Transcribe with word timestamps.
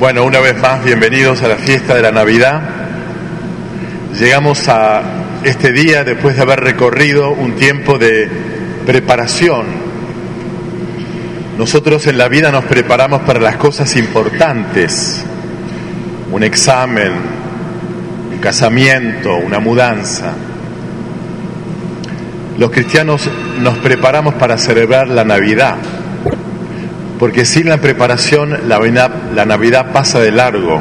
Bueno, 0.00 0.24
una 0.24 0.40
vez 0.40 0.58
más, 0.58 0.82
bienvenidos 0.82 1.42
a 1.42 1.48
la 1.48 1.56
fiesta 1.56 1.94
de 1.94 2.00
la 2.00 2.10
Navidad. 2.10 2.62
Llegamos 4.18 4.66
a 4.70 5.02
este 5.44 5.72
día 5.72 6.04
después 6.04 6.36
de 6.36 6.40
haber 6.40 6.60
recorrido 6.60 7.32
un 7.32 7.54
tiempo 7.54 7.98
de 7.98 8.26
preparación. 8.86 9.66
Nosotros 11.58 12.06
en 12.06 12.16
la 12.16 12.28
vida 12.28 12.50
nos 12.50 12.64
preparamos 12.64 13.20
para 13.24 13.40
las 13.40 13.56
cosas 13.56 13.94
importantes, 13.96 15.22
un 16.32 16.44
examen, 16.44 17.12
un 18.32 18.38
casamiento, 18.38 19.36
una 19.36 19.58
mudanza. 19.58 20.32
Los 22.56 22.70
cristianos 22.70 23.28
nos 23.60 23.76
preparamos 23.76 24.32
para 24.36 24.56
celebrar 24.56 25.08
la 25.08 25.24
Navidad 25.24 25.76
porque 27.20 27.44
sin 27.44 27.68
la 27.68 27.76
preparación 27.76 28.66
la 28.66 29.44
Navidad, 29.44 29.92
pasa 29.92 30.20
de 30.20 30.32
largo. 30.32 30.80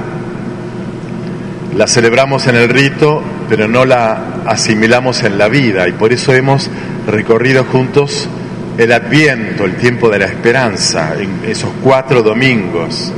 La 1.75 1.85
celebramos 1.85 2.47
en 2.47 2.55
el 2.55 2.69
rito, 2.69 3.21
pero 3.49 3.67
no 3.67 3.83
la 3.83 4.43
asimilamos 4.45 5.21
en 5.23 5.37
la 5.37 5.49
vida 5.49 5.89
y 5.89 5.91
por 5.91 6.13
eso 6.13 6.33
hemos 6.33 6.69
recorrido 7.07 7.65
juntos 7.65 8.29
el 8.77 8.93
adviento, 8.93 9.65
el 9.65 9.75
tiempo 9.75 10.09
de 10.09 10.19
la 10.19 10.27
esperanza, 10.27 11.13
en 11.19 11.41
esos 11.45 11.71
cuatro 11.83 12.23
domingos. 12.23 13.11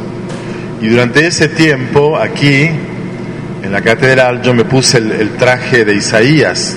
Y 0.81 0.87
durante 0.87 1.27
ese 1.27 1.49
tiempo, 1.49 2.17
aquí, 2.17 2.71
en 3.61 3.71
la 3.71 3.81
catedral, 3.81 4.41
yo 4.41 4.55
me 4.55 4.65
puse 4.65 4.97
el 4.97 5.35
traje 5.37 5.85
de 5.85 5.93
Isaías, 5.93 6.75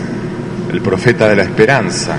el 0.70 0.82
profeta 0.82 1.26
de 1.26 1.36
la 1.36 1.44
esperanza 1.44 2.18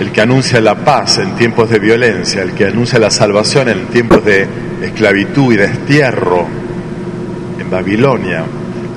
el 0.00 0.10
que 0.10 0.20
anuncia 0.20 0.60
la 0.60 0.74
paz 0.74 1.18
en 1.18 1.34
tiempos 1.36 1.70
de 1.70 1.78
violencia, 1.78 2.42
el 2.42 2.52
que 2.52 2.66
anuncia 2.66 2.98
la 2.98 3.10
salvación 3.10 3.68
en 3.68 3.86
tiempos 3.86 4.24
de 4.24 4.46
esclavitud 4.82 5.52
y 5.52 5.56
destierro 5.56 6.46
en 7.58 7.70
Babilonia, 7.70 8.44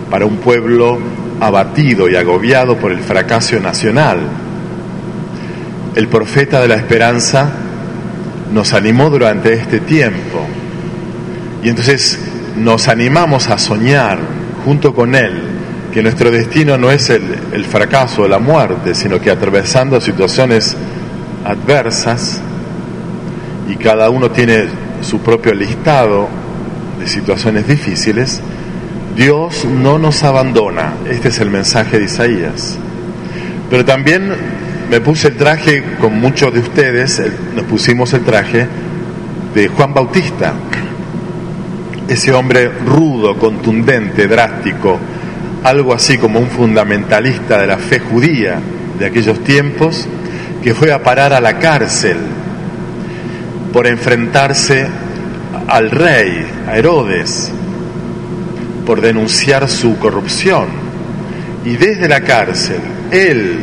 para 0.10 0.26
un 0.26 0.38
pueblo 0.38 1.00
abatido 1.40 2.10
y 2.10 2.16
agobiado 2.16 2.78
por 2.78 2.92
el 2.92 3.00
fracaso 3.00 3.60
nacional. 3.60 4.20
El 5.96 6.08
profeta 6.08 6.62
de 6.62 6.68
la 6.68 6.76
esperanza 6.76 7.52
nos 8.54 8.74
animó 8.74 9.10
durante 9.10 9.54
este 9.54 9.80
tiempo 9.80 10.46
y 11.64 11.70
entonces 11.70 12.20
nos 12.58 12.88
animamos 12.88 13.50
a 13.50 13.58
soñar 13.58 14.20
junto 14.64 14.94
con 14.94 15.16
él 15.16 15.45
que 15.96 16.04
nuestro 16.04 16.30
destino 16.30 16.78
no 16.78 16.92
es 16.92 17.10
el, 17.10 17.24
el 17.54 17.64
fracaso 17.64 18.24
o 18.24 18.28
la 18.28 18.38
muerte, 18.38 18.94
sino 18.94 19.18
que 19.22 19.32
atravesando 19.32 20.02
situaciones 20.02 20.76
adversas 21.46 22.42
y 23.70 23.78
cada 23.78 24.10
uno 24.10 24.30
tiene 24.30 24.66
su 25.00 25.20
propio 25.20 25.54
listado 25.54 26.28
de 27.00 27.08
situaciones 27.08 27.66
difíciles, 27.66 28.42
Dios 29.16 29.64
no 29.64 29.98
nos 29.98 30.22
abandona. 30.26 30.96
Este 31.10 31.30
es 31.30 31.40
el 31.40 31.50
mensaje 31.50 31.98
de 31.98 32.04
Isaías. 32.04 32.78
Pero 33.70 33.86
también 33.86 34.36
me 34.92 35.00
puse 35.00 35.30
el 35.30 35.38
traje, 35.38 35.82
con 36.02 36.20
muchos 36.20 36.54
de 36.54 36.60
ustedes, 36.60 37.22
nos 37.56 37.64
pusimos 37.64 38.12
el 38.12 38.26
traje 38.26 38.68
de 39.54 39.70
Juan 39.70 39.94
Bautista, 39.94 40.56
ese 42.10 42.34
hombre 42.34 42.70
rudo, 42.86 43.38
contundente, 43.38 44.28
drástico, 44.28 45.00
algo 45.66 45.96
así 45.96 46.20
como 46.20 46.40
un 46.40 46.48
fundamentalista 46.48 47.60
de 47.60 47.66
la 47.66 47.78
fe 47.78 48.00
judía 48.00 48.60
de 49.00 49.06
aquellos 49.08 49.44
tiempos, 49.44 50.08
que 50.62 50.76
fue 50.76 50.94
a 50.94 51.02
parar 51.02 51.34
a 51.34 51.42
la 51.42 51.58
cárcel 51.58 52.18
por 53.74 53.88
enfrentarse 53.88 54.86
al 55.68 55.90
rey, 55.90 56.46
a 56.68 56.78
Herodes, 56.78 57.52
por 58.86 59.02
denunciar 59.02 59.68
su 59.68 59.98
corrupción. 59.98 60.68
Y 61.66 61.78
desde 61.78 62.08
la 62.08 62.22
cárcel, 62.22 62.82
él, 63.10 63.58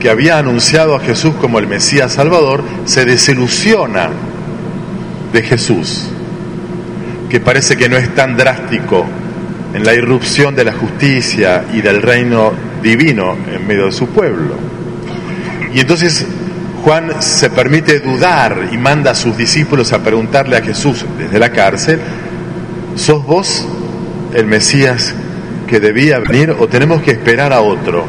que 0.00 0.08
había 0.08 0.38
anunciado 0.38 0.96
a 0.96 1.00
Jesús 1.00 1.34
como 1.38 1.58
el 1.58 1.66
Mesías 1.66 2.14
Salvador, 2.14 2.64
se 2.86 3.04
desilusiona 3.04 4.08
de 5.34 5.42
Jesús, 5.42 6.08
que 7.28 7.40
parece 7.40 7.76
que 7.76 7.90
no 7.90 7.98
es 7.98 8.14
tan 8.14 8.38
drástico 8.38 9.04
en 9.74 9.84
la 9.84 9.94
irrupción 9.94 10.54
de 10.54 10.64
la 10.64 10.72
justicia 10.72 11.64
y 11.72 11.80
del 11.80 12.02
reino 12.02 12.52
divino 12.82 13.36
en 13.50 13.66
medio 13.66 13.86
de 13.86 13.92
su 13.92 14.08
pueblo. 14.08 14.54
Y 15.74 15.80
entonces 15.80 16.26
Juan 16.84 17.22
se 17.22 17.48
permite 17.50 18.00
dudar 18.00 18.68
y 18.72 18.76
manda 18.76 19.12
a 19.12 19.14
sus 19.14 19.36
discípulos 19.36 19.92
a 19.92 20.02
preguntarle 20.02 20.56
a 20.56 20.62
Jesús 20.62 21.04
desde 21.16 21.38
la 21.38 21.50
cárcel, 21.50 22.00
¿sos 22.96 23.24
vos 23.24 23.66
el 24.34 24.46
Mesías 24.46 25.14
que 25.66 25.80
debía 25.80 26.18
venir 26.18 26.50
o 26.58 26.66
tenemos 26.68 27.02
que 27.02 27.12
esperar 27.12 27.52
a 27.52 27.60
otro? 27.60 28.04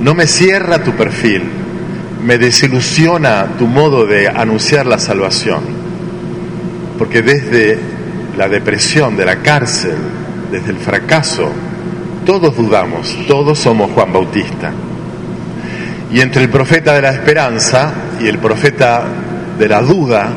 No 0.00 0.14
me 0.14 0.26
cierra 0.26 0.82
tu 0.82 0.92
perfil, 0.92 1.42
me 2.24 2.38
desilusiona 2.38 3.48
tu 3.58 3.66
modo 3.66 4.06
de 4.06 4.28
anunciar 4.28 4.86
la 4.86 4.98
salvación, 4.98 5.60
porque 6.98 7.22
desde 7.22 7.78
la 8.36 8.48
depresión 8.48 9.16
de 9.16 9.24
la 9.24 9.36
cárcel, 9.36 9.96
desde 10.54 10.70
el 10.70 10.78
fracaso, 10.78 11.50
todos 12.24 12.56
dudamos, 12.56 13.12
todos 13.26 13.58
somos 13.58 13.90
Juan 13.90 14.12
Bautista. 14.12 14.70
Y 16.12 16.20
entre 16.20 16.42
el 16.42 16.48
profeta 16.48 16.94
de 16.94 17.02
la 17.02 17.10
esperanza 17.10 17.92
y 18.20 18.28
el 18.28 18.38
profeta 18.38 19.02
de 19.58 19.68
la 19.68 19.82
duda, 19.82 20.28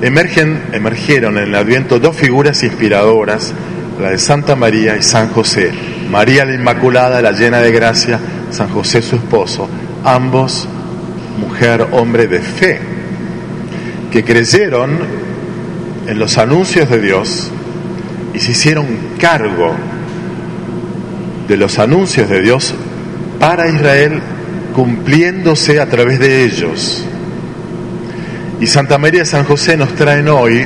emergen, 0.00 0.62
emergieron 0.72 1.36
en 1.36 1.44
el 1.44 1.54
Adviento 1.54 1.98
dos 1.98 2.16
figuras 2.16 2.62
inspiradoras, 2.62 3.52
la 4.00 4.12
de 4.12 4.18
Santa 4.18 4.56
María 4.56 4.96
y 4.96 5.02
San 5.02 5.28
José. 5.28 5.72
María 6.10 6.46
la 6.46 6.54
Inmaculada, 6.54 7.20
la 7.20 7.32
llena 7.32 7.58
de 7.58 7.70
gracia, 7.70 8.18
San 8.50 8.70
José 8.70 9.02
su 9.02 9.16
esposo, 9.16 9.68
ambos 10.04 10.66
mujer, 11.38 11.86
hombre 11.92 12.28
de 12.28 12.40
fe, 12.40 12.80
que 14.10 14.24
creyeron 14.24 14.98
en 16.06 16.18
los 16.18 16.38
anuncios 16.38 16.88
de 16.88 16.98
Dios 16.98 17.52
y 18.38 18.40
se 18.40 18.52
hicieron 18.52 18.86
cargo 19.18 19.74
de 21.48 21.56
los 21.56 21.80
anuncios 21.80 22.28
de 22.28 22.40
Dios 22.40 22.72
para 23.40 23.68
Israel 23.68 24.20
cumpliéndose 24.76 25.80
a 25.80 25.86
través 25.86 26.20
de 26.20 26.44
ellos. 26.44 27.04
Y 28.60 28.68
Santa 28.68 28.96
María 28.96 29.22
y 29.22 29.26
San 29.26 29.42
José 29.42 29.76
nos 29.76 29.92
traen 29.96 30.28
hoy 30.28 30.64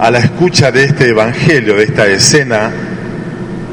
a 0.00 0.10
la 0.10 0.18
escucha 0.18 0.72
de 0.72 0.84
este 0.86 1.10
Evangelio, 1.10 1.76
de 1.76 1.84
esta 1.84 2.08
escena 2.08 2.72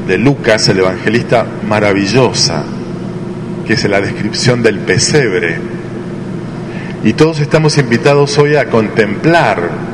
de 0.06 0.16
Lucas, 0.16 0.68
el 0.68 0.78
evangelista 0.78 1.44
maravillosa, 1.66 2.62
que 3.66 3.72
es 3.72 3.84
la 3.88 4.00
descripción 4.00 4.62
del 4.62 4.78
pesebre. 4.78 5.58
Y 7.02 7.12
todos 7.14 7.40
estamos 7.40 7.76
invitados 7.76 8.38
hoy 8.38 8.54
a 8.54 8.66
contemplar, 8.66 9.89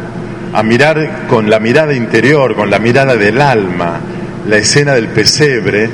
a 0.57 0.63
mirar 0.63 1.27
con 1.29 1.51
la 1.51 1.61
mirada 1.61 1.93
interior, 1.93 2.57
con 2.57 2.71
la 2.71 2.79
mirada 2.79 3.15
del 3.15 3.43
alma, 3.43 4.01
la 4.49 4.57
escena 4.57 4.95
del 4.95 5.09
pesebre 5.09 5.91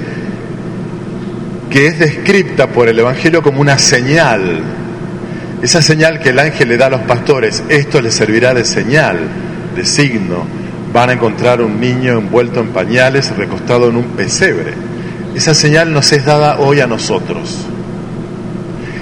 que 1.69 1.89
es 1.89 1.99
descripta 1.99 2.69
por 2.69 2.87
el 2.87 2.97
Evangelio 2.97 3.43
como 3.43 3.61
una 3.61 3.77
señal. 3.77 4.61
Esa 5.63 5.83
señal 5.83 6.21
que 6.21 6.29
el 6.29 6.39
ángel 6.39 6.69
le 6.69 6.77
da 6.77 6.87
a 6.87 6.91
los 6.91 7.01
pastores, 7.01 7.65
esto 7.69 8.01
les 8.01 8.15
servirá 8.15 8.55
de 8.55 8.65
señal, 8.65 9.19
de 9.75 9.85
signo. 9.85 10.47
Van 10.93 11.11
a 11.11 11.15
encontrar 11.15 11.61
un 11.61 11.81
niño 11.81 12.19
envuelto 12.19 12.61
en 12.61 12.69
pañales, 12.69 13.35
recostado 13.37 13.89
en 13.89 13.97
un 13.97 14.05
pesebre. 14.11 14.75
Esa 15.35 15.55
señal 15.55 15.93
nos 15.93 16.13
es 16.13 16.25
dada 16.25 16.61
hoy 16.61 16.79
a 16.79 16.87
nosotros. 16.87 17.67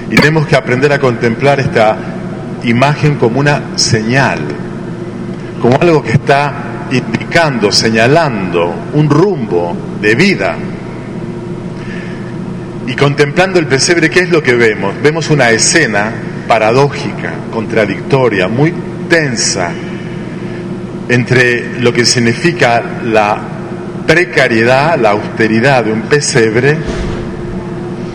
Y 0.09 0.15
tenemos 0.15 0.47
que 0.47 0.55
aprender 0.55 0.91
a 0.91 0.97
contemplar 0.97 1.59
esta 1.59 1.97
imagen 2.63 3.15
como 3.15 3.39
una 3.39 3.77
señal, 3.77 4.39
como 5.61 5.77
algo 5.79 6.03
que 6.03 6.13
está 6.13 6.87
indicando, 6.91 7.71
señalando 7.71 8.73
un 8.93 9.09
rumbo 9.09 9.75
de 10.01 10.15
vida, 10.15 10.57
y 12.87 12.95
contemplando 12.95 13.59
el 13.59 13.67
pesebre, 13.67 14.09
¿qué 14.09 14.21
es 14.21 14.29
lo 14.29 14.41
que 14.41 14.55
vemos? 14.55 14.95
Vemos 15.01 15.29
una 15.29 15.49
escena 15.51 16.11
paradójica, 16.47 17.33
contradictoria, 17.53 18.47
muy 18.47 18.73
tensa, 19.07 19.71
entre 21.07 21.79
lo 21.79 21.93
que 21.93 22.05
significa 22.05 22.83
la 23.05 23.37
precariedad, 24.05 24.99
la 24.99 25.11
austeridad 25.11 25.85
de 25.85 25.93
un 25.93 26.01
pesebre 26.01 26.77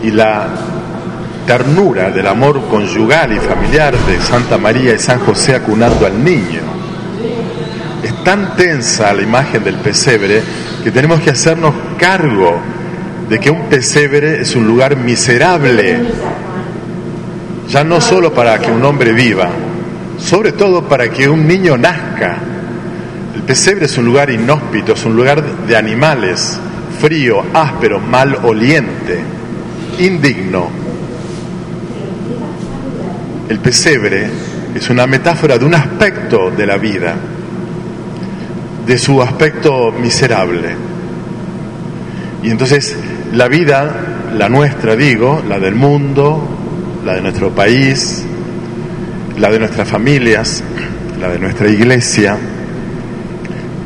y 0.03 0.11
la 0.11 0.47
ternura 1.47 2.11
del 2.11 2.27
amor 2.27 2.67
conyugal 2.69 3.33
y 3.33 3.39
familiar 3.39 3.97
de 3.97 4.19
Santa 4.19 4.57
María 4.57 4.93
y 4.93 4.99
San 4.99 5.19
José 5.19 5.55
acunando 5.55 6.05
al 6.05 6.23
niño. 6.23 6.76
Tan 8.27 8.57
tensa 8.57 9.13
la 9.13 9.21
imagen 9.21 9.63
del 9.63 9.75
pesebre 9.75 10.41
que 10.83 10.91
tenemos 10.91 11.21
que 11.21 11.29
hacernos 11.29 11.73
cargo 11.97 12.59
de 13.29 13.39
que 13.39 13.49
un 13.49 13.69
pesebre 13.69 14.41
es 14.41 14.53
un 14.53 14.67
lugar 14.67 14.97
miserable, 14.97 15.97
ya 17.69 17.85
no 17.85 18.01
solo 18.01 18.33
para 18.33 18.59
que 18.59 18.69
un 18.69 18.83
hombre 18.83 19.13
viva, 19.13 19.49
sobre 20.19 20.51
todo 20.51 20.89
para 20.89 21.09
que 21.09 21.29
un 21.29 21.47
niño 21.47 21.77
nazca. 21.77 22.35
El 23.33 23.43
pesebre 23.43 23.85
es 23.85 23.97
un 23.97 24.03
lugar 24.03 24.29
inhóspito, 24.29 24.91
es 24.91 25.05
un 25.05 25.15
lugar 25.15 25.41
de 25.65 25.77
animales, 25.77 26.59
frío, 26.99 27.45
áspero, 27.53 28.01
maloliente, 28.01 29.21
indigno. 29.99 30.69
El 33.47 33.59
pesebre 33.59 34.29
es 34.75 34.89
una 34.89 35.07
metáfora 35.07 35.57
de 35.57 35.63
un 35.63 35.75
aspecto 35.75 36.51
de 36.51 36.65
la 36.65 36.75
vida, 36.75 37.15
de 38.87 38.97
su 38.97 39.21
aspecto 39.21 39.91
miserable. 39.91 40.69
Y 42.41 42.49
entonces 42.49 42.95
la 43.33 43.49
vida, 43.49 44.29
la 44.37 44.47
nuestra 44.47 44.95
digo, 44.95 45.43
la 45.47 45.59
del 45.59 45.75
mundo, 45.75 46.41
la 47.05 47.15
de 47.15 47.21
nuestro 47.21 47.51
país, 47.51 48.23
la 49.37 49.49
de 49.51 49.59
nuestras 49.59 49.87
familias, 49.89 50.63
la 51.19 51.29
de 51.29 51.37
nuestra 51.37 51.67
iglesia, 51.67 52.37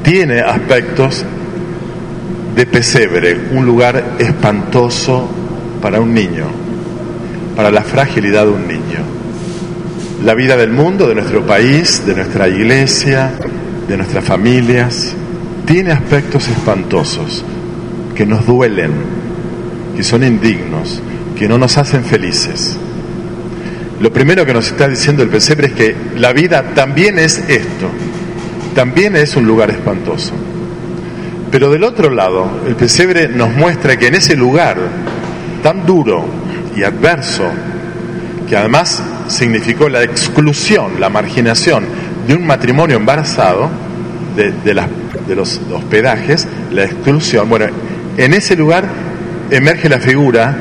tiene 0.04 0.42
aspectos 0.42 1.26
de 2.56 2.66
pesebre, 2.66 3.40
un 3.52 3.66
lugar 3.66 4.16
espantoso 4.20 5.28
para 5.82 6.00
un 6.00 6.14
niño, 6.14 6.46
para 7.56 7.72
la 7.72 7.82
fragilidad 7.82 8.46
de 8.46 8.52
un 8.52 8.68
niño. 8.68 9.00
La 10.24 10.36
vida 10.36 10.56
del 10.56 10.72
mundo, 10.72 11.08
de 11.08 11.16
nuestro 11.16 11.44
país, 11.44 12.06
de 12.06 12.14
nuestra 12.14 12.48
iglesia, 12.48 13.32
de 13.88 13.98
nuestras 13.98 14.24
familias, 14.24 15.14
tiene 15.66 15.92
aspectos 15.92 16.48
espantosos 16.48 17.44
que 18.16 18.26
nos 18.26 18.46
duelen, 18.46 18.92
que 19.96 20.04
son 20.04 20.24
indignos, 20.24 21.02
que 21.38 21.48
no 21.48 21.58
nos 21.58 21.78
hacen 21.78 22.04
felices. 22.04 22.78
Lo 24.00 24.12
primero 24.12 24.46
que 24.46 24.54
nos 24.54 24.68
está 24.68 24.88
diciendo 24.88 25.24
el 25.24 25.30
pesebre 25.30 25.68
es 25.68 25.74
que 25.74 25.96
la 26.18 26.34
vida 26.34 26.74
también 26.74 27.20
es 27.20 27.38
esto, 27.48 27.90
también 28.74 29.16
es 29.16 29.36
un 29.36 29.46
lugar 29.46 29.70
espantoso. 29.70 30.34
Pero 31.52 31.70
del 31.70 31.84
otro 31.84 32.10
lado, 32.10 32.62
el 32.66 32.76
pesebre 32.76 33.28
nos 33.28 33.54
muestra 33.54 33.98
que 33.98 34.08
en 34.08 34.16
ese 34.16 34.36
lugar 34.36 34.78
tan 35.62 35.86
duro 35.86 36.26
y 36.76 36.84
adverso, 36.84 37.44
que 38.48 38.58
además 38.58 39.04
significó 39.28 39.90
la 39.90 40.04
exclusión, 40.04 41.00
la 41.00 41.10
marginación 41.10 41.86
de 42.32 42.38
un 42.38 42.48
matrimonio 42.48 42.96
embarazado, 42.96 43.70
de, 44.38 44.54
de 44.54 45.36
los 45.36 45.60
hospedajes, 45.70 46.48
la 46.72 46.86
exclusión, 46.86 47.50
bueno, 47.50 47.66
en 48.16 48.34
ese 48.34 48.56
lugar 48.56 48.86
emerge 49.50 49.90
la 49.90 50.00
figura 50.00 50.56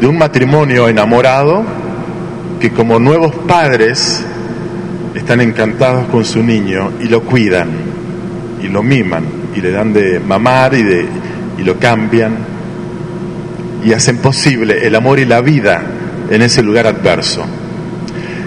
de 0.00 0.08
un 0.08 0.18
matrimonio 0.18 0.88
enamorado 0.88 1.64
que 2.58 2.72
como 2.72 2.98
nuevos 2.98 3.36
padres 3.46 4.24
están 5.14 5.40
encantados 5.40 6.08
con 6.08 6.24
su 6.24 6.42
niño 6.42 6.90
y 7.00 7.04
lo 7.04 7.22
cuidan 7.22 7.68
y 8.60 8.66
lo 8.66 8.82
miman 8.82 9.24
y 9.54 9.60
le 9.60 9.70
dan 9.70 9.92
de 9.92 10.18
mamar 10.18 10.74
y, 10.74 10.82
de, 10.82 11.06
y 11.56 11.62
lo 11.62 11.78
cambian 11.78 12.36
y 13.84 13.92
hacen 13.92 14.16
posible 14.16 14.84
el 14.84 14.96
amor 14.96 15.20
y 15.20 15.24
la 15.24 15.40
vida 15.40 15.82
en 16.28 16.42
ese 16.42 16.64
lugar 16.64 16.88
adverso. 16.88 17.44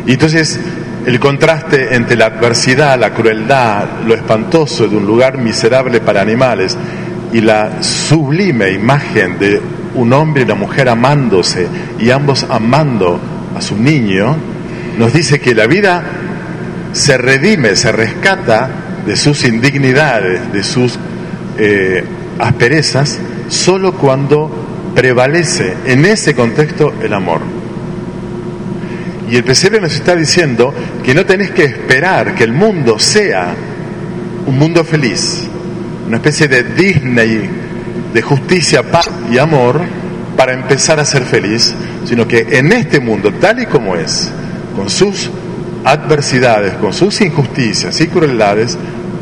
Y 0.05 0.11
entonces 0.11 0.59
el 1.05 1.19
contraste 1.19 1.95
entre 1.95 2.15
la 2.15 2.25
adversidad, 2.25 2.99
la 2.99 3.13
crueldad, 3.13 4.01
lo 4.05 4.15
espantoso 4.15 4.87
de 4.87 4.97
un 4.97 5.05
lugar 5.05 5.37
miserable 5.37 6.01
para 6.01 6.21
animales 6.21 6.75
y 7.31 7.41
la 7.41 7.83
sublime 7.83 8.71
imagen 8.71 9.37
de 9.37 9.61
un 9.93 10.11
hombre 10.13 10.41
y 10.41 10.45
una 10.45 10.55
mujer 10.55 10.89
amándose 10.89 11.67
y 11.99 12.09
ambos 12.09 12.45
amando 12.49 13.19
a 13.55 13.61
su 13.61 13.77
niño, 13.77 14.35
nos 14.97 15.13
dice 15.13 15.39
que 15.39 15.53
la 15.53 15.67
vida 15.67 16.03
se 16.91 17.17
redime, 17.17 17.75
se 17.75 17.91
rescata 17.91 18.69
de 19.05 19.15
sus 19.15 19.43
indignidades, 19.45 20.51
de 20.51 20.63
sus 20.63 20.97
eh, 21.57 22.03
asperezas, 22.39 23.19
solo 23.47 23.93
cuando 23.93 24.49
prevalece 24.95 25.75
en 25.85 26.05
ese 26.05 26.33
contexto 26.33 26.93
el 27.01 27.13
amor. 27.13 27.41
Y 29.29 29.35
el 29.35 29.43
pesebre 29.43 29.81
nos 29.81 29.95
está 29.95 30.15
diciendo 30.15 30.73
que 31.03 31.13
no 31.15 31.25
tenés 31.25 31.51
que 31.51 31.65
esperar 31.65 32.35
que 32.35 32.43
el 32.43 32.53
mundo 32.53 32.99
sea 32.99 33.55
un 34.45 34.57
mundo 34.59 34.83
feliz, 34.83 35.43
una 36.07 36.17
especie 36.17 36.47
de 36.47 36.63
Disney 36.63 37.49
de 38.13 38.21
justicia, 38.21 38.83
paz 38.83 39.09
y 39.31 39.37
amor 39.37 39.81
para 40.37 40.53
empezar 40.53 40.99
a 40.99 41.05
ser 41.05 41.23
feliz, 41.23 41.73
sino 42.05 42.27
que 42.27 42.47
en 42.51 42.71
este 42.71 42.99
mundo, 42.99 43.33
tal 43.33 43.61
y 43.61 43.65
como 43.65 43.95
es, 43.95 44.31
con 44.75 44.89
sus 44.89 45.29
adversidades, 45.83 46.73
con 46.75 46.93
sus 46.93 47.19
injusticias 47.21 47.99
y 48.01 48.07
crueldades, 48.07 48.77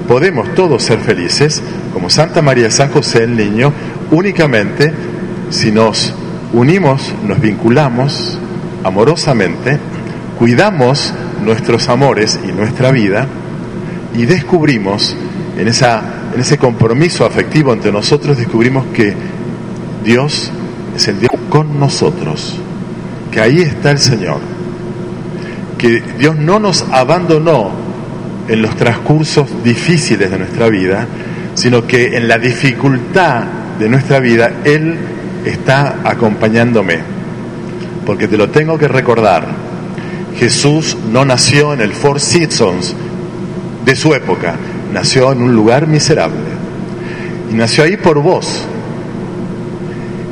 podemos 0.08 0.54
todos 0.54 0.84
ser 0.84 1.00
felices, 1.00 1.62
como 1.94 2.10
Santa 2.10 2.42
María 2.42 2.70
San 2.70 2.90
José 2.90 3.24
el 3.24 3.36
Niño, 3.36 3.72
únicamente 4.12 4.92
si 5.50 5.72
nos 5.72 6.14
unimos, 6.52 7.14
nos 7.26 7.40
vinculamos 7.40 8.38
amorosamente, 8.84 9.80
cuidamos 10.44 11.14
nuestros 11.42 11.88
amores 11.88 12.38
y 12.44 12.52
nuestra 12.52 12.92
vida 12.92 13.26
y 14.14 14.26
descubrimos 14.26 15.16
en, 15.58 15.70
esa, 15.70 16.02
en 16.36 16.42
ese 16.42 16.58
compromiso 16.58 17.26
afectivo 17.26 17.72
entre 17.72 17.94
nosotros, 17.94 18.38
descubrimos 18.38 18.88
que 18.88 19.14
Dios 20.04 20.52
es 20.94 21.08
el 21.08 21.22
Dios 21.22 21.32
con 21.48 21.80
nosotros, 21.80 22.60
que 23.32 23.40
ahí 23.40 23.62
está 23.62 23.92
el 23.92 24.00
Señor 24.00 24.40
que 25.78 26.04
Dios 26.20 26.36
no 26.36 26.60
nos 26.60 26.82
abandonó 26.92 27.72
en 28.50 28.62
los 28.62 28.76
transcursos 28.76 29.64
difíciles 29.64 30.30
de 30.30 30.40
nuestra 30.40 30.68
vida, 30.68 31.08
sino 31.56 31.88
que 31.88 32.18
en 32.18 32.28
la 32.28 32.38
dificultad 32.38 33.44
de 33.80 33.88
nuestra 33.88 34.20
vida 34.20 34.52
Él 34.66 34.98
está 35.46 36.00
acompañándome. 36.04 37.00
Porque 38.06 38.28
te 38.28 38.36
lo 38.36 38.50
tengo 38.50 38.78
que 38.78 38.90
recordar, 38.90 39.48
Jesús 40.44 40.98
no 41.10 41.24
nació 41.24 41.74
en 41.74 41.80
el 41.80 41.94
Four 41.94 42.20
Seasons 42.20 42.94
de 43.86 43.96
su 43.96 44.14
época, 44.14 44.56
nació 44.92 45.32
en 45.32 45.42
un 45.42 45.56
lugar 45.56 45.88
miserable. 45.88 46.52
Y 47.50 47.54
nació 47.54 47.86
ahí 47.86 47.96
por 47.96 48.22
vos. 48.22 48.66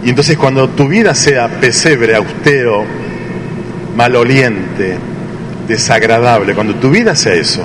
Y 0.03 0.09
entonces 0.09 0.37
cuando 0.37 0.67
tu 0.67 0.89
vida 0.89 1.15
sea 1.15 1.47
pesebre, 1.47 2.13
austero, 2.17 2.83
maloliente, 3.95 4.97
desagradable, 5.65 6.55
cuando 6.55 6.75
tu 6.75 6.89
vida 6.89 7.15
sea 7.15 7.35
eso, 7.35 7.63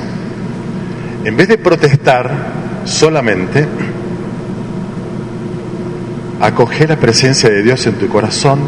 en 1.24 1.36
vez 1.36 1.48
de 1.48 1.58
protestar 1.58 2.30
solamente, 2.84 3.66
acoge 6.40 6.86
la 6.86 6.94
presencia 6.94 7.50
de 7.50 7.64
Dios 7.64 7.84
en 7.88 7.94
tu 7.94 8.06
corazón, 8.06 8.60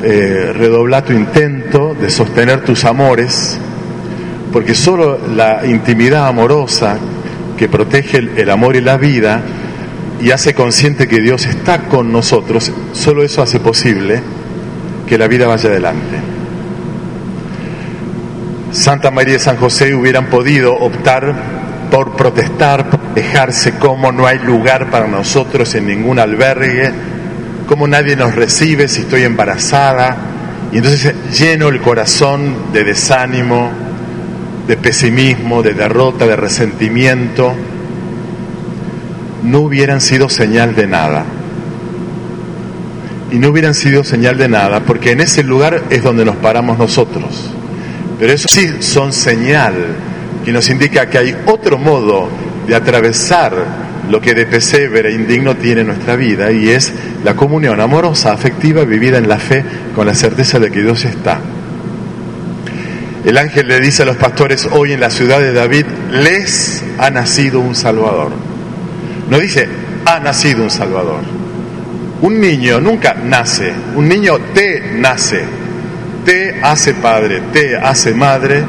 eh, 0.00 0.52
redobla 0.54 1.04
tu 1.04 1.12
intento 1.12 1.87
de 2.00 2.10
sostener 2.10 2.64
tus 2.64 2.84
amores, 2.84 3.58
porque 4.52 4.74
solo 4.74 5.18
la 5.34 5.66
intimidad 5.66 6.26
amorosa 6.26 6.98
que 7.56 7.68
protege 7.68 8.18
el 8.18 8.50
amor 8.50 8.76
y 8.76 8.80
la 8.80 8.96
vida 8.96 9.42
y 10.20 10.30
hace 10.30 10.54
consciente 10.54 11.06
que 11.06 11.20
Dios 11.20 11.46
está 11.46 11.82
con 11.84 12.12
nosotros, 12.12 12.72
solo 12.92 13.22
eso 13.22 13.42
hace 13.42 13.60
posible 13.60 14.20
que 15.06 15.18
la 15.18 15.28
vida 15.28 15.46
vaya 15.46 15.68
adelante. 15.68 16.16
Santa 18.72 19.10
María 19.10 19.34
de 19.34 19.38
San 19.38 19.56
José 19.56 19.94
hubieran 19.94 20.26
podido 20.26 20.74
optar 20.74 21.34
por 21.90 22.16
protestar, 22.16 22.90
por 22.90 23.14
dejarse 23.14 23.78
como 23.78 24.12
no 24.12 24.26
hay 24.26 24.38
lugar 24.40 24.90
para 24.90 25.06
nosotros 25.06 25.74
en 25.74 25.86
ningún 25.86 26.18
albergue, 26.18 26.92
como 27.66 27.86
nadie 27.86 28.16
nos 28.16 28.34
recibe 28.34 28.88
si 28.88 29.02
estoy 29.02 29.22
embarazada, 29.22 30.16
y 30.72 30.76
entonces 30.78 31.14
lleno 31.38 31.68
el 31.68 31.80
corazón 31.80 32.72
de 32.72 32.84
desánimo, 32.84 33.70
de 34.66 34.76
pesimismo, 34.76 35.62
de 35.62 35.74
derrota, 35.74 36.26
de 36.26 36.36
resentimiento, 36.36 37.54
no 39.44 39.60
hubieran 39.60 40.00
sido 40.00 40.28
señal 40.28 40.74
de 40.74 40.86
nada. 40.86 41.24
Y 43.30 43.38
no 43.38 43.48
hubieran 43.48 43.74
sido 43.74 44.04
señal 44.04 44.38
de 44.38 44.48
nada, 44.48 44.80
porque 44.80 45.12
en 45.12 45.20
ese 45.20 45.42
lugar 45.42 45.84
es 45.90 46.02
donde 46.02 46.24
nos 46.24 46.36
paramos 46.36 46.78
nosotros 46.78 47.50
pero 48.18 48.32
eso 48.32 48.48
sí 48.48 48.68
son 48.80 49.12
señal 49.12 49.74
que 50.44 50.52
nos 50.52 50.68
indica 50.70 51.08
que 51.08 51.18
hay 51.18 51.36
otro 51.46 51.78
modo 51.78 52.28
de 52.66 52.74
atravesar 52.74 53.52
lo 54.08 54.20
que 54.20 54.34
de 54.34 54.46
pesebre 54.46 55.12
indigno 55.12 55.56
tiene 55.56 55.84
nuestra 55.84 56.16
vida 56.16 56.50
y 56.50 56.68
es 56.68 56.92
la 57.24 57.34
comunión 57.34 57.80
amorosa, 57.80 58.32
afectiva, 58.32 58.84
vivida 58.84 59.18
en 59.18 59.28
la 59.28 59.38
fe 59.38 59.64
con 59.94 60.06
la 60.06 60.14
certeza 60.14 60.58
de 60.58 60.70
que 60.70 60.82
Dios 60.82 61.04
está. 61.04 61.40
El 63.24 63.36
ángel 63.36 63.68
le 63.68 63.80
dice 63.80 64.02
a 64.02 64.06
los 64.06 64.16
pastores, 64.16 64.66
hoy 64.70 64.92
en 64.92 65.00
la 65.00 65.10
ciudad 65.10 65.40
de 65.40 65.52
David 65.52 65.84
les 66.12 66.82
ha 66.98 67.10
nacido 67.10 67.60
un 67.60 67.74
Salvador. 67.74 68.32
No 69.28 69.38
dice, 69.38 69.68
ha 70.06 70.20
nacido 70.20 70.62
un 70.62 70.70
Salvador. 70.70 71.20
Un 72.22 72.40
niño 72.40 72.80
nunca 72.80 73.14
nace, 73.14 73.72
un 73.94 74.08
niño 74.08 74.38
te 74.54 74.92
nace 74.94 75.58
te 76.28 76.60
hace 76.62 76.92
padre, 76.92 77.40
te 77.54 77.74
hace 77.74 78.12
madre, 78.12 78.62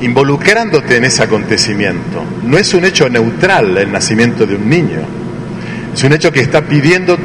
involucrándote 0.00 0.96
en 0.96 1.04
ese 1.04 1.22
acontecimiento. 1.22 2.22
No 2.44 2.58
es 2.58 2.74
un 2.74 2.84
hecho 2.84 3.08
neutral 3.08 3.76
el 3.76 3.90
nacimiento 3.90 4.46
de 4.46 4.56
un 4.56 4.68
niño, 4.68 5.00
es 5.92 6.04
un 6.04 6.12
hecho 6.12 6.30
que 6.32 6.40
está 6.40 6.62
pidiendo 6.62 7.16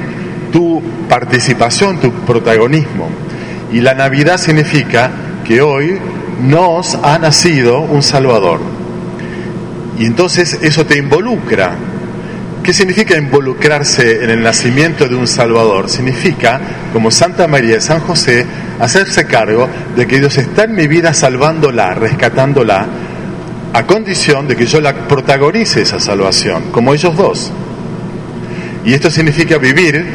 tu 0.51 0.81
participación, 1.07 1.99
tu 1.99 2.11
protagonismo. 2.11 3.09
Y 3.71 3.81
la 3.81 3.93
Navidad 3.93 4.37
significa 4.37 5.11
que 5.45 5.61
hoy 5.61 5.99
nos 6.41 6.95
ha 6.95 7.17
nacido 7.19 7.79
un 7.81 8.01
Salvador. 8.03 8.59
Y 9.97 10.05
entonces 10.05 10.59
eso 10.61 10.85
te 10.85 10.97
involucra. 10.97 11.75
¿Qué 12.63 12.71
significa 12.71 13.17
involucrarse 13.17 14.23
en 14.23 14.29
el 14.29 14.41
nacimiento 14.41 15.09
de 15.09 15.15
un 15.15 15.27
Salvador? 15.27 15.89
Significa, 15.89 16.61
como 16.93 17.11
Santa 17.11 17.45
María 17.45 17.75
y 17.75 17.81
San 17.81 17.99
José, 17.99 18.45
hacerse 18.79 19.27
cargo 19.27 19.67
de 19.97 20.07
que 20.07 20.19
Dios 20.19 20.37
está 20.37 20.63
en 20.63 20.73
mi 20.73 20.87
vida 20.87 21.13
salvándola, 21.13 21.93
rescatándola, 21.93 22.87
a 23.73 23.83
condición 23.85 24.47
de 24.47 24.55
que 24.55 24.65
yo 24.65 24.79
la 24.79 24.93
protagonice 24.93 25.81
esa 25.81 25.99
salvación, 25.99 26.71
como 26.71 26.93
ellos 26.93 27.17
dos. 27.17 27.51
Y 28.85 28.93
esto 28.93 29.11
significa 29.11 29.57
vivir 29.57 30.05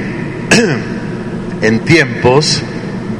en 1.60 1.80
tiempos 1.80 2.62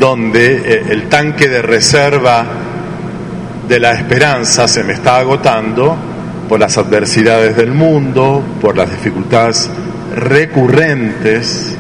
donde 0.01 0.57
eh, 0.57 0.85
el 0.89 1.11
tanque 1.11 1.49
de 1.49 1.61
reserva 1.61 2.47
de 3.69 3.79
la 3.79 3.93
esperanza 3.93 4.67
se 4.67 4.83
me 4.85 4.95
está 4.95 5.19
agotando 5.19 6.08
por 6.49 6.59
las 6.59 6.79
adversidades 6.79 7.57
del 7.57 7.73
mundo, 7.73 8.43
por 8.61 8.77
las 8.77 8.91
dificultades 8.91 9.69
recurrentes 10.15 11.77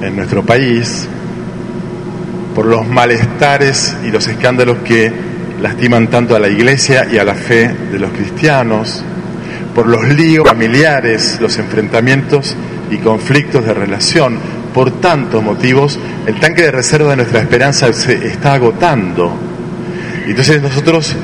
en 0.00 0.16
nuestro 0.16 0.44
país, 0.44 1.08
por 2.54 2.66
los 2.66 2.86
malestares 2.86 3.96
y 4.06 4.10
los 4.10 4.26
escándalos 4.28 4.78
que 4.78 5.12
lastiman 5.60 6.08
tanto 6.08 6.34
a 6.36 6.38
la 6.38 6.48
iglesia 6.48 7.06
y 7.10 7.18
a 7.18 7.24
la 7.24 7.34
fe 7.34 7.68
de 7.90 7.98
los 7.98 8.10
cristianos, 8.12 9.02
por 9.74 9.86
los 9.86 10.08
líos 10.08 10.48
familiares, 10.48 11.38
los 11.40 11.58
enfrentamientos 11.58 12.56
y 12.90 12.98
conflictos 12.98 13.64
de 13.64 13.74
relación, 13.74 14.38
por 14.72 15.00
tantos 15.00 15.42
motivos, 15.42 15.98
el 16.26 16.38
tanque 16.38 16.62
de 16.62 16.70
reserva 16.70 17.10
de 17.10 17.16
nuestra 17.16 17.40
esperanza 17.40 17.92
se 17.92 18.26
está 18.26 18.54
agotando. 18.54 19.32
Entonces 20.26 20.62
nosotros 20.62 21.16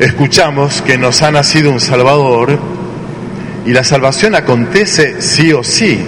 escuchamos 0.00 0.82
que 0.82 0.98
nos 0.98 1.22
ha 1.22 1.30
nacido 1.30 1.70
un 1.70 1.80
Salvador 1.80 2.58
y 3.64 3.72
la 3.72 3.82
salvación 3.82 4.34
acontece 4.34 5.20
sí 5.20 5.52
o 5.52 5.64
sí. 5.64 6.00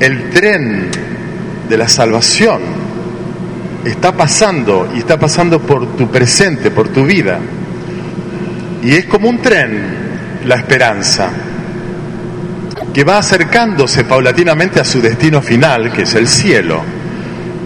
El 0.00 0.30
tren 0.30 0.88
de 1.68 1.76
la 1.76 1.88
salvación 1.88 2.60
está 3.84 4.12
pasando 4.12 4.88
y 4.94 4.98
está 4.98 5.18
pasando 5.18 5.60
por 5.60 5.96
tu 5.96 6.08
presente, 6.10 6.70
por 6.70 6.88
tu 6.88 7.04
vida. 7.04 7.40
Y 8.82 8.92
es 8.92 9.06
como 9.06 9.28
un 9.28 9.38
tren 9.42 10.08
la 10.44 10.56
esperanza, 10.56 11.30
que 12.94 13.04
va 13.04 13.18
acercándose 13.18 14.04
paulatinamente 14.04 14.80
a 14.80 14.84
su 14.84 15.00
destino 15.00 15.42
final, 15.42 15.92
que 15.92 16.02
es 16.02 16.14
el 16.14 16.28
cielo, 16.28 16.82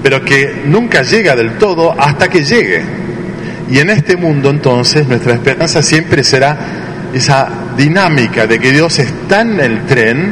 pero 0.03 0.25
que 0.25 0.63
nunca 0.65 1.03
llega 1.03 1.37
del 1.37 1.59
todo 1.59 1.95
hasta 1.99 2.29
que 2.29 2.45
llegue. 2.45 3.02
Y 3.73 3.79
en 3.79 3.89
este 3.89 4.19
mundo 4.19 4.51
entonces 4.51 5.09
nuestra 5.09 5.33
esperanza 5.33 5.83
siempre 5.83 6.23
será 6.23 6.59
esa 7.15 7.49
dinámica 7.75 8.47
de 8.47 8.59
que 8.59 8.71
Dios 8.71 8.99
está 8.99 9.41
en 9.41 9.59
el 9.61 9.87
tren 9.87 10.31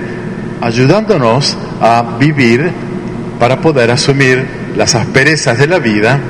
ayudándonos 0.61 1.56
a 1.80 2.18
vivir 2.20 2.70
para 3.38 3.59
poder 3.62 3.92
asumir 3.92 4.44
las 4.76 4.94
asperezas 4.94 5.59
de 5.59 5.68
la 5.68 5.78
vida 5.78 6.20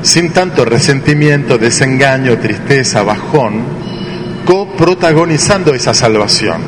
sin 0.00 0.30
tanto 0.30 0.64
resentimiento, 0.64 1.58
desengaño, 1.58 2.38
tristeza, 2.38 3.02
bajón, 3.02 3.62
coprotagonizando 4.46 5.74
esa 5.74 5.92
salvación. 5.92 6.62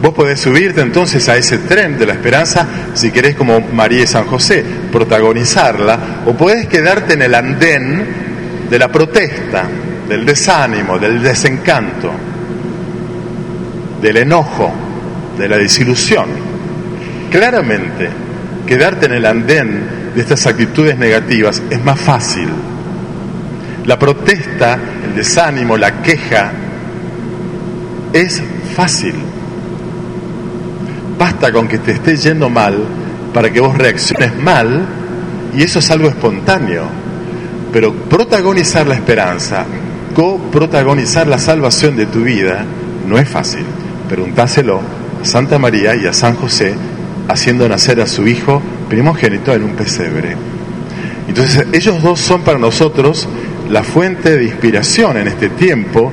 Vos 0.00 0.14
podés 0.14 0.40
subirte 0.40 0.80
entonces 0.80 1.28
a 1.28 1.36
ese 1.36 1.58
tren 1.58 1.98
de 1.98 2.06
la 2.06 2.14
esperanza, 2.14 2.66
si 2.94 3.10
querés 3.10 3.34
como 3.34 3.60
María 3.60 4.04
y 4.04 4.06
San 4.06 4.24
José, 4.24 4.64
protagonizarla, 4.90 6.22
o 6.24 6.32
podés 6.32 6.66
quedarte 6.66 7.12
en 7.12 7.22
el 7.22 7.34
andén 7.34 8.27
de 8.70 8.78
la 8.78 8.88
protesta, 8.88 9.64
del 10.08 10.24
desánimo, 10.24 10.98
del 10.98 11.22
desencanto, 11.22 12.10
del 14.00 14.16
enojo, 14.16 14.72
de 15.36 15.48
la 15.48 15.56
desilusión. 15.56 16.26
Claramente, 17.30 18.08
quedarte 18.66 19.06
en 19.06 19.12
el 19.12 19.26
andén 19.26 20.12
de 20.14 20.20
estas 20.20 20.46
actitudes 20.46 20.98
negativas 20.98 21.62
es 21.70 21.82
más 21.82 22.00
fácil. 22.00 22.48
La 23.84 23.98
protesta, 23.98 24.78
el 25.04 25.14
desánimo, 25.14 25.76
la 25.76 26.02
queja, 26.02 26.52
es 28.12 28.42
fácil. 28.74 29.14
Basta 31.18 31.52
con 31.52 31.66
que 31.68 31.78
te 31.78 31.92
esté 31.92 32.16
yendo 32.16 32.48
mal 32.48 32.76
para 33.32 33.50
que 33.50 33.60
vos 33.60 33.76
reacciones 33.76 34.36
mal 34.36 34.86
y 35.54 35.62
eso 35.62 35.78
es 35.78 35.90
algo 35.90 36.08
espontáneo. 36.08 37.07
Pero 37.72 37.92
protagonizar 37.92 38.86
la 38.86 38.94
esperanza, 38.94 39.64
coprotagonizar 40.14 41.26
la 41.26 41.38
salvación 41.38 41.96
de 41.96 42.06
tu 42.06 42.22
vida, 42.22 42.64
no 43.06 43.18
es 43.18 43.28
fácil. 43.28 43.64
Preguntáselo 44.08 44.80
a 45.22 45.24
Santa 45.24 45.58
María 45.58 45.94
y 45.96 46.06
a 46.06 46.12
San 46.12 46.34
José 46.34 46.74
haciendo 47.28 47.68
nacer 47.68 48.00
a 48.00 48.06
su 48.06 48.26
hijo 48.26 48.62
primogénito 48.88 49.54
en 49.54 49.64
un 49.64 49.72
pesebre. 49.72 50.34
Entonces 51.28 51.66
ellos 51.72 52.02
dos 52.02 52.20
son 52.20 52.42
para 52.42 52.58
nosotros 52.58 53.28
la 53.68 53.82
fuente 53.82 54.36
de 54.36 54.44
inspiración 54.44 55.18
en 55.18 55.28
este 55.28 55.50
tiempo, 55.50 56.10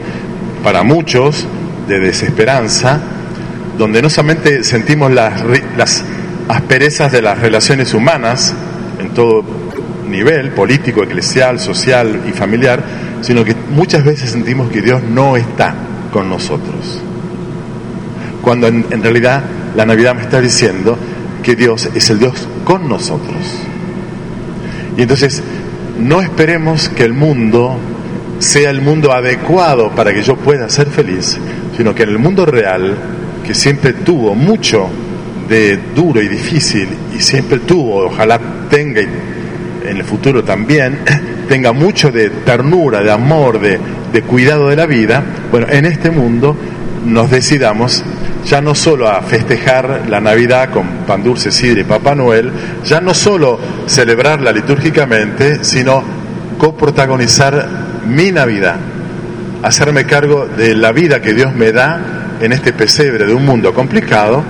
para 0.62 0.84
muchos, 0.84 1.48
de 1.88 2.00
desesperanza, 2.00 3.00
donde 3.78 4.02
no 4.02 4.10
solamente 4.10 4.64
sentimos 4.64 5.12
las, 5.12 5.42
las 5.78 6.04
asperezas 6.50 7.12
de 7.12 7.22
las 7.22 7.40
relaciones 7.40 7.94
humanas 7.94 8.54
en 9.00 9.10
todo 9.14 9.44
nivel, 10.10 10.52
político, 10.52 11.04
eclesial, 11.04 11.60
social 11.60 12.24
y 12.28 12.32
familiar, 12.32 12.84
sino 13.22 13.44
que 13.44 13.56
muchas 13.72 14.04
veces 14.04 14.30
sentimos 14.30 14.70
que 14.70 14.82
Dios 14.82 15.02
no 15.04 15.38
está 15.38 15.74
con 16.12 16.30
nosotros. 16.30 17.02
Cuando 18.42 18.68
en, 18.68 18.86
en 18.92 19.02
realidad 19.02 19.44
la 19.76 19.86
Navidad 19.86 20.16
me 20.16 20.22
está 20.22 20.40
diciendo 20.40 20.98
que 21.44 21.56
Dios 21.56 21.90
es 21.94 22.10
el 22.10 22.20
Dios 22.20 22.48
con 22.64 22.88
nosotros. 22.88 23.38
Y 24.98 25.02
entonces 25.02 25.44
no 26.00 26.22
esperemos 26.22 26.90
que 26.90 27.04
el 27.04 27.14
mundo 27.14 27.78
sea 28.40 28.70
el 28.70 28.82
mundo 28.82 29.14
adecuado 29.14 29.92
para 29.92 30.14
que 30.14 30.22
yo 30.22 30.36
pueda 30.36 30.70
ser 30.70 30.88
feliz, 30.88 31.38
sino 31.76 31.96
que 31.96 32.04
en 32.04 32.10
el 32.10 32.20
mundo 32.20 32.46
real, 32.46 32.96
que 33.46 33.54
siempre 33.54 33.94
tuvo 33.94 34.36
mucho 34.36 34.88
de 35.48 35.78
duro 35.96 36.22
y 36.22 36.28
difícil, 36.28 36.88
y 37.16 37.22
siempre 37.22 37.60
tuvo, 37.60 38.08
ojalá 38.08 38.40
tenga 38.70 39.02
en 39.90 39.98
el 39.98 40.04
futuro 40.04 40.44
también, 40.44 41.00
tenga 41.50 41.72
mucho 41.72 42.12
de 42.12 42.30
ternura, 42.30 43.02
de 43.02 43.12
amor, 43.12 43.60
de, 43.60 43.80
cuidado 44.22 44.70
de 44.70 44.76
la 44.76 44.86
vida, 44.86 45.24
bueno, 45.52 45.68
en 45.70 45.86
este 45.86 46.10
mundo 46.10 46.56
nos 47.06 47.30
decidamos 47.30 48.04
ya 48.46 48.62
no 48.62 48.74
solo 48.74 49.10
a 49.10 49.22
festejar 49.22 50.04
la 50.08 50.22
Navidad 50.22 50.70
con 50.70 50.88
pan 51.06 51.24
dulce, 51.24 51.52
sidra 51.52 51.82
y 51.82 51.84
Papá 51.84 52.16
Noel, 52.16 52.52
ya 52.86 53.02
no 53.02 53.14
solo 53.14 53.60
celebrarla 53.88 54.52
litúrgicamente, 54.52 55.64
sino 55.64 56.02
coprotagonizar 56.58 57.68
mi 58.08 58.32
Navidad 58.32 58.78
hacerme 59.66 60.06
cargo 60.06 60.46
de 60.46 60.76
la 60.76 60.92
vida 60.92 61.22
que 61.22 61.34
Dios 61.34 61.56
me 61.56 61.72
da 61.72 62.38
en 62.40 62.52
este 62.52 62.72
pesebre 62.72 63.26
de 63.26 63.34
un 63.34 63.44
mundo 63.44 63.74
complicado, 63.74 64.44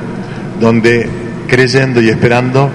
donde 0.60 1.08
creyendo 1.48 2.02
y 2.02 2.10
esperando, 2.10 2.70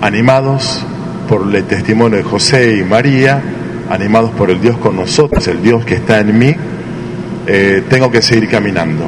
animados 0.00 0.84
por 1.28 1.54
el 1.54 1.64
testimonio 1.64 2.16
de 2.16 2.24
José 2.24 2.78
y 2.78 2.82
María, 2.82 3.40
animados 3.90 4.30
por 4.30 4.50
el 4.50 4.60
Dios 4.60 4.78
con 4.78 4.96
nosotros, 4.96 5.46
el 5.46 5.62
Dios 5.62 5.84
que 5.84 5.94
está 5.96 6.20
en 6.20 6.36
mí, 6.38 6.56
eh, 7.46 7.84
tengo 7.88 8.10
que 8.10 8.22
seguir 8.22 8.48
caminando. 8.48 9.04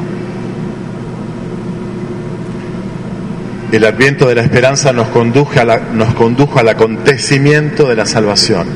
El 3.71 3.85
adviento 3.85 4.27
de 4.27 4.35
la 4.35 4.41
esperanza 4.41 4.93
nos, 4.93 5.07
nos 5.93 6.13
condujo 6.13 6.59
al 6.59 6.69
acontecimiento 6.69 7.87
de 7.87 7.95
la 7.95 8.05
salvación. 8.05 8.67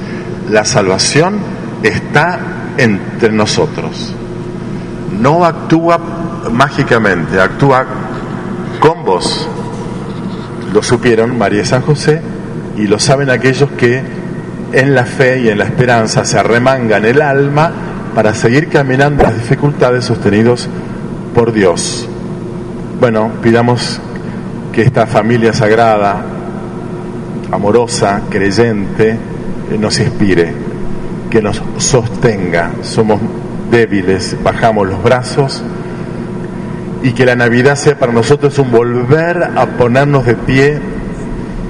La 0.50 0.66
salvación 0.66 1.38
está 1.84 2.40
entre 2.78 3.32
nosotros. 3.32 4.14
No 5.20 5.46
actúa 5.46 6.00
mágicamente, 6.52 7.40
actúa 7.40 7.86
con 8.80 9.04
vos. 9.04 9.48
Lo 10.74 10.82
supieron 10.82 11.38
María 11.38 11.62
y 11.62 11.66
San 11.66 11.82
José 11.82 12.35
y 12.78 12.88
lo 12.88 13.00
saben 13.00 13.30
aquellos 13.30 13.70
que 13.72 14.02
en 14.74 14.94
la 14.94 15.06
fe 15.06 15.42
y 15.42 15.50
en 15.50 15.58
la 15.58 15.66
esperanza 15.66 16.26
se 16.26 16.38
arremangan 16.38 17.06
el 17.06 17.22
alma 17.22 17.72
para 18.14 18.34
seguir 18.34 18.68
caminando 18.70 19.24
las 19.24 19.36
dificultades 19.36 20.06
sostenidos 20.06 20.68
por 21.34 21.52
Dios. 21.52 22.08
Bueno, 23.00 23.32
pidamos 23.42 24.00
que 24.72 24.82
esta 24.82 25.06
familia 25.06 25.54
sagrada, 25.54 26.22
amorosa, 27.52 28.22
creyente, 28.30 29.18
nos 29.80 30.00
inspire 30.00 30.54
que 31.30 31.42
nos 31.42 31.62
sostenga. 31.78 32.72
Somos 32.82 33.20
débiles, 33.72 34.38
bajamos 34.44 34.88
los 34.88 35.04
brazos 35.04 35.64
y 37.04 37.12
que 37.12 37.26
la 37.26 37.36
Navidad 37.36 37.76
sea 37.76 37.98
para 38.00 38.12
nosotros 38.12 38.58
un 38.60 38.72
volver 38.72 39.52
a 39.56 39.66
ponernos 39.78 40.26
de 40.26 40.36
pie 40.36 40.80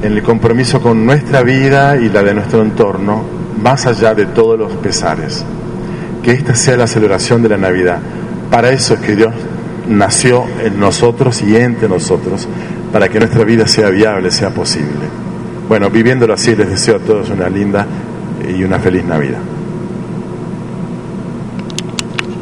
en 0.05 0.13
el 0.13 0.21
compromiso 0.21 0.81
con 0.81 1.03
nuestra 1.05 1.41
vida 1.41 1.97
y 1.97 2.09
la 2.09 2.21
de 2.21 2.35
nuestro 2.35 2.61
entorno, 2.61 3.23
más 3.61 3.87
allá 3.87 4.13
de 4.13 4.27
todos 4.27 4.57
los 4.57 4.71
pesares. 4.73 5.43
Que 6.21 6.31
esta 6.31 6.53
sea 6.53 6.77
la 6.77 6.87
celebración 6.87 7.41
de 7.41 7.49
la 7.49 7.57
Navidad. 7.57 7.99
Para 8.51 8.69
eso 8.69 8.93
es 8.93 8.99
que 8.99 9.15
Dios 9.15 9.33
nació 9.89 10.45
en 10.63 10.79
nosotros 10.79 11.41
y 11.41 11.55
entre 11.55 11.89
nosotros, 11.89 12.47
para 12.91 13.09
que 13.09 13.19
nuestra 13.19 13.43
vida 13.43 13.67
sea 13.67 13.89
viable, 13.89 14.29
sea 14.29 14.51
posible. 14.51 15.05
Bueno, 15.67 15.89
viviéndolo 15.89 16.33
así, 16.33 16.55
les 16.55 16.69
deseo 16.69 16.97
a 16.97 16.99
todos 16.99 17.29
una 17.31 17.49
linda 17.49 17.87
y 18.47 18.63
una 18.63 18.77
feliz 18.77 19.03
Navidad. 19.03 19.54